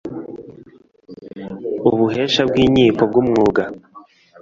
ubuhesha 1.91 2.41
bw’inkiko 2.49 3.01
bw’umwuga 3.09 3.63